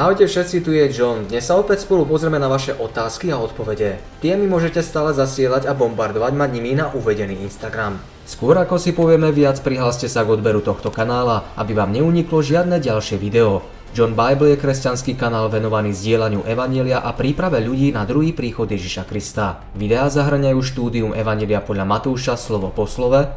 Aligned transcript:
Ahojte 0.00 0.24
všetci, 0.24 0.64
tu 0.64 0.72
je 0.72 0.88
John. 0.88 1.28
Dnes 1.28 1.44
sa 1.44 1.60
opäť 1.60 1.84
spolu 1.84 2.08
pozrieme 2.08 2.40
na 2.40 2.48
vaše 2.48 2.72
otázky 2.72 3.28
a 3.28 3.36
odpovede. 3.36 4.00
Tie 4.24 4.32
mi 4.32 4.48
môžete 4.48 4.80
stále 4.80 5.12
zasielať 5.12 5.68
a 5.68 5.76
bombardovať 5.76 6.32
ma 6.40 6.48
nimi 6.48 6.72
na 6.72 6.88
uvedený 6.88 7.44
Instagram. 7.44 8.00
Skôr 8.24 8.56
ako 8.56 8.80
si 8.80 8.96
povieme 8.96 9.28
viac, 9.28 9.60
prihláste 9.60 10.08
sa 10.08 10.24
k 10.24 10.40
odberu 10.40 10.64
tohto 10.64 10.88
kanála, 10.88 11.52
aby 11.52 11.76
vám 11.76 11.92
neuniklo 11.92 12.40
žiadne 12.40 12.80
ďalšie 12.80 13.20
video. 13.20 13.60
John 13.92 14.16
Bible 14.16 14.56
je 14.56 14.62
kresťanský 14.64 15.20
kanál 15.20 15.52
venovaný 15.52 15.92
zdieľaniu 15.92 16.48
evanielia 16.48 17.04
a 17.04 17.12
príprave 17.12 17.60
ľudí 17.60 17.92
na 17.92 18.08
druhý 18.08 18.32
príchod 18.32 18.72
Ježiša 18.72 19.04
Krista. 19.04 19.60
Videá 19.76 20.08
zahrňajú 20.08 20.64
štúdium 20.64 21.12
evanielia 21.12 21.60
podľa 21.60 21.84
Matúša 21.84 22.40
slovo 22.40 22.72
po 22.72 22.88
slove, 22.88 23.28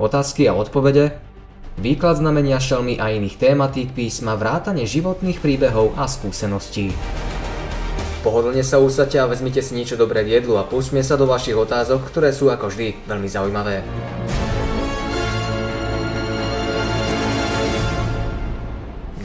otázky 0.00 0.48
a 0.48 0.56
odpovede, 0.56 1.25
výklad 1.76 2.18
znamenia 2.20 2.56
šelmy 2.56 2.96
a 2.96 3.12
iných 3.12 3.36
tématík 3.36 3.92
písma, 3.92 4.36
vrátane 4.36 4.88
životných 4.88 5.40
príbehov 5.40 5.96
a 5.96 6.08
skúseností. 6.08 6.92
Pohodlne 8.26 8.66
sa 8.66 8.82
usadte 8.82 9.22
a 9.22 9.30
vezmite 9.30 9.62
si 9.62 9.78
niečo 9.78 9.94
dobré 9.94 10.26
k 10.26 10.42
jedlu 10.42 10.58
a 10.58 10.66
pustme 10.66 10.98
sa 10.98 11.14
do 11.14 11.30
vašich 11.30 11.54
otázok, 11.54 12.10
ktoré 12.10 12.34
sú 12.34 12.50
ako 12.50 12.74
vždy 12.74 13.06
veľmi 13.06 13.28
zaujímavé. 13.30 13.86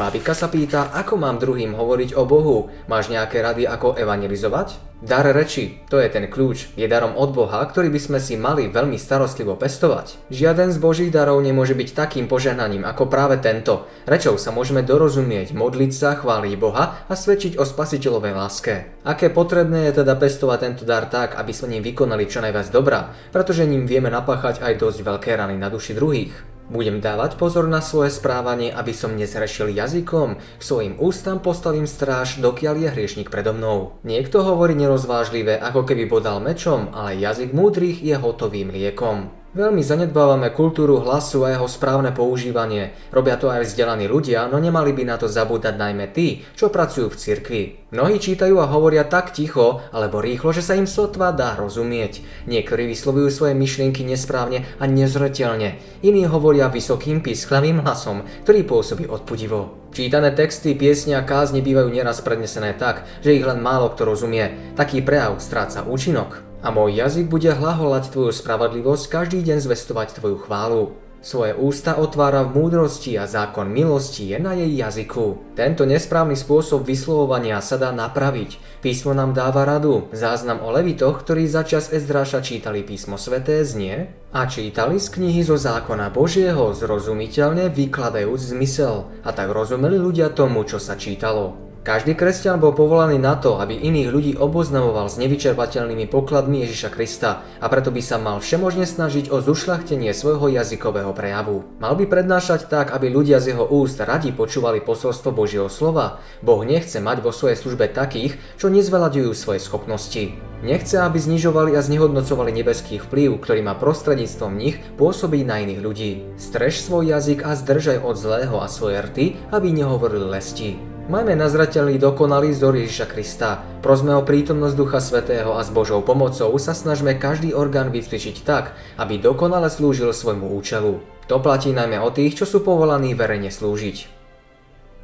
Babika 0.02 0.34
sa 0.34 0.50
pýta, 0.50 0.90
ako 0.98 1.14
mám 1.14 1.38
druhým 1.38 1.78
hovoriť 1.78 2.18
o 2.18 2.26
Bohu. 2.26 2.74
Máš 2.90 3.14
nejaké 3.14 3.38
rady, 3.38 3.70
ako 3.70 3.94
evangelizovať? 4.02 4.98
Dar 4.98 5.22
reči, 5.30 5.78
to 5.94 6.02
je 6.02 6.10
ten 6.10 6.26
kľúč, 6.26 6.74
je 6.74 6.90
darom 6.90 7.14
od 7.14 7.30
Boha, 7.30 7.62
ktorý 7.62 7.94
by 7.94 8.02
sme 8.02 8.18
si 8.18 8.34
mali 8.34 8.66
veľmi 8.66 8.98
starostlivo 8.98 9.54
pestovať. 9.62 10.34
Žiaden 10.34 10.74
z 10.74 10.82
Božích 10.82 11.14
darov 11.14 11.38
nemôže 11.46 11.78
byť 11.78 11.94
takým 11.94 12.26
požehnaním 12.26 12.82
ako 12.82 13.14
práve 13.14 13.38
tento. 13.46 13.86
Rečou 14.10 14.42
sa 14.42 14.50
môžeme 14.50 14.82
dorozumieť, 14.82 15.54
modliť 15.54 15.94
sa, 15.94 16.18
chváliť 16.18 16.54
Boha 16.58 17.06
a 17.06 17.14
svedčiť 17.14 17.62
o 17.62 17.64
spasiteľovej 17.66 18.34
láske. 18.34 18.74
Aké 19.06 19.30
potrebné 19.30 19.86
je 19.94 20.02
teda 20.02 20.18
pestovať 20.18 20.60
tento 20.66 20.82
dar 20.82 21.06
tak, 21.14 21.38
aby 21.38 21.54
sme 21.54 21.78
ním 21.78 21.86
vykonali 21.86 22.26
čo 22.26 22.42
najviac 22.42 22.74
dobra, 22.74 23.14
pretože 23.30 23.70
ním 23.70 23.86
vieme 23.86 24.10
napáchať 24.10 24.66
aj 24.66 24.82
dosť 24.82 25.06
veľké 25.06 25.38
rany 25.38 25.62
na 25.62 25.70
duši 25.70 25.94
druhých. 25.94 26.61
Budem 26.72 27.04
dávať 27.04 27.36
pozor 27.36 27.68
na 27.68 27.84
svoje 27.84 28.16
správanie, 28.16 28.72
aby 28.72 28.96
som 28.96 29.20
nezrešil 29.20 29.76
jazykom. 29.76 30.40
K 30.40 30.64
svojim 30.64 30.96
ústam 31.04 31.44
postavím 31.44 31.84
stráž, 31.84 32.40
dokiaľ 32.40 32.76
je 32.80 32.88
hriešnik 32.96 33.28
predo 33.28 33.52
mnou. 33.52 34.00
Niekto 34.08 34.40
hovorí 34.40 34.72
nerozvážlivé, 34.80 35.60
ako 35.60 35.84
keby 35.84 36.08
bodal 36.08 36.40
mečom, 36.40 36.96
ale 36.96 37.20
jazyk 37.20 37.52
múdrych 37.52 38.00
je 38.00 38.16
hotovým 38.16 38.72
liekom. 38.72 39.41
Veľmi 39.52 39.84
zanedbávame 39.84 40.48
kultúru 40.56 41.04
hlasu 41.04 41.44
a 41.44 41.52
jeho 41.52 41.68
správne 41.68 42.16
používanie. 42.16 42.96
Robia 43.12 43.36
to 43.36 43.52
aj 43.52 43.68
vzdelaní 43.68 44.08
ľudia, 44.08 44.48
no 44.48 44.56
nemali 44.56 44.96
by 44.96 45.04
na 45.04 45.20
to 45.20 45.28
zabúdať 45.28 45.76
najmä 45.76 46.08
tí, 46.16 46.48
čo 46.56 46.72
pracujú 46.72 47.12
v 47.12 47.20
cirkvi. 47.20 47.62
Mnohí 47.92 48.16
čítajú 48.16 48.64
a 48.64 48.72
hovoria 48.72 49.04
tak 49.04 49.36
ticho 49.36 49.84
alebo 49.92 50.24
rýchlo, 50.24 50.56
že 50.56 50.64
sa 50.64 50.80
im 50.80 50.88
sotva 50.88 51.36
dá 51.36 51.60
rozumieť. 51.60 52.24
Niektorí 52.48 52.88
vyslovujú 52.96 53.28
svoje 53.28 53.52
myšlienky 53.60 54.08
nesprávne 54.08 54.64
a 54.80 54.88
nezretelne. 54.88 55.84
Iní 56.00 56.32
hovoria 56.32 56.72
vysokým 56.72 57.20
písklavým 57.20 57.84
hlasom, 57.84 58.24
ktorý 58.48 58.64
pôsobí 58.64 59.04
odpudivo. 59.12 59.92
Čítané 59.92 60.32
texty, 60.32 60.80
piesne 60.80 61.20
a 61.20 61.28
kázni 61.28 61.60
bývajú 61.60 61.92
nieraz 61.92 62.24
prednesené 62.24 62.72
tak, 62.80 63.04
že 63.20 63.36
ich 63.36 63.44
len 63.44 63.60
málo 63.60 63.92
kto 63.92 64.16
rozumie. 64.16 64.72
Taký 64.80 65.04
prejav 65.04 65.44
stráca 65.44 65.84
účinok. 65.84 66.51
A 66.62 66.70
môj 66.70 66.94
jazyk 67.02 67.26
bude 67.26 67.50
hlaholať 67.50 68.14
tvoju 68.14 68.32
spravodlivosť, 68.38 69.10
každý 69.10 69.42
deň 69.42 69.66
zvestovať 69.66 70.22
tvoju 70.22 70.38
chválu. 70.46 70.94
Svoje 71.22 71.54
ústa 71.54 72.02
otvára 72.02 72.42
v 72.42 72.58
múdrosti 72.58 73.14
a 73.14 73.30
zákon 73.30 73.70
milosti 73.70 74.34
je 74.34 74.38
na 74.42 74.58
jej 74.58 74.74
jazyku. 74.74 75.54
Tento 75.54 75.86
nesprávny 75.86 76.34
spôsob 76.34 76.82
vyslovovania 76.82 77.62
sa 77.62 77.78
dá 77.78 77.94
napraviť. 77.94 78.82
Písmo 78.82 79.14
nám 79.14 79.38
dáva 79.38 79.62
radu. 79.62 80.10
Záznam 80.18 80.66
o 80.66 80.74
levitoch, 80.74 81.22
ktorí 81.22 81.46
začas 81.46 81.94
Ezdráša 81.94 82.42
čítali 82.42 82.82
písmo 82.82 83.22
sveté, 83.22 83.62
znie 83.62 84.10
a 84.34 84.50
čítali 84.50 84.98
z 84.98 85.14
knihy 85.14 85.46
zo 85.46 85.62
zákona 85.62 86.10
Božieho 86.10 86.74
zrozumiteľne 86.74 87.70
vykladajúc 87.70 88.58
zmysel 88.58 89.06
a 89.22 89.30
tak 89.30 89.54
rozumeli 89.54 90.02
ľudia 90.02 90.34
tomu, 90.34 90.66
čo 90.66 90.82
sa 90.82 90.98
čítalo. 90.98 91.71
Každý 91.82 92.14
kresťan 92.14 92.62
bol 92.62 92.78
povolaný 92.78 93.18
na 93.18 93.34
to, 93.42 93.58
aby 93.58 93.74
iných 93.74 94.14
ľudí 94.14 94.32
oboznamoval 94.38 95.10
s 95.10 95.18
nevyčerpateľnými 95.18 96.06
pokladmi 96.14 96.62
Ježiša 96.62 96.94
Krista 96.94 97.42
a 97.58 97.66
preto 97.74 97.90
by 97.90 97.98
sa 98.06 98.22
mal 98.22 98.38
všemožne 98.38 98.86
snažiť 98.86 99.34
o 99.34 99.42
zušľachtenie 99.42 100.14
svojho 100.14 100.54
jazykového 100.62 101.10
prejavu. 101.10 101.66
Mal 101.82 101.98
by 101.98 102.06
prednášať 102.06 102.70
tak, 102.70 102.94
aby 102.94 103.10
ľudia 103.10 103.42
z 103.42 103.58
jeho 103.58 103.66
úst 103.66 103.98
radi 103.98 104.30
počúvali 104.30 104.78
posolstvo 104.78 105.34
Božieho 105.34 105.74
slova. 105.74 106.22
Boh 106.46 106.62
nechce 106.62 107.02
mať 107.02 107.26
vo 107.26 107.34
svojej 107.34 107.58
službe 107.58 107.90
takých, 107.90 108.38
čo 108.62 108.70
nezvelaďujú 108.70 109.34
svoje 109.34 109.58
schopnosti. 109.66 110.38
Nechce, 110.62 111.02
aby 111.02 111.18
znižovali 111.18 111.74
a 111.74 111.82
znehodnocovali 111.82 112.54
nebeský 112.62 113.02
vplyv, 113.02 113.42
ktorý 113.42 113.66
má 113.66 113.74
prostredníctvom 113.74 114.54
nich 114.54 114.78
pôsobiť 115.02 115.42
na 115.50 115.66
iných 115.66 115.82
ľudí. 115.82 116.12
Strež 116.38 116.78
svoj 116.78 117.10
jazyk 117.18 117.42
a 117.42 117.58
zdržaj 117.58 118.06
od 118.06 118.14
zlého 118.22 118.62
a 118.62 118.70
svoje 118.70 119.02
rty, 119.02 119.26
aby 119.50 119.74
nehovorili 119.74 120.30
lesti. 120.30 120.91
Majme 121.10 121.34
nazrateľný 121.34 121.98
dokonalý 121.98 122.54
vzor 122.54 122.78
Ježiša 122.78 123.10
Krista. 123.10 123.66
Prosme 123.82 124.14
o 124.14 124.22
prítomnosť 124.22 124.76
Ducha 124.78 125.02
Svetého 125.02 125.58
a 125.58 125.66
s 125.66 125.74
Božou 125.74 126.06
pomocou 126.06 126.54
sa 126.62 126.78
snažme 126.78 127.18
každý 127.18 127.58
orgán 127.58 127.90
vycvičiť 127.90 128.46
tak, 128.46 128.78
aby 129.02 129.18
dokonale 129.18 129.74
slúžil 129.74 130.14
svojmu 130.14 130.54
účelu. 130.54 131.02
To 131.26 131.36
platí 131.42 131.74
najmä 131.74 131.98
o 131.98 132.14
tých, 132.14 132.38
čo 132.38 132.46
sú 132.46 132.62
povolaní 132.62 133.18
verejne 133.18 133.50
slúžiť. 133.50 133.98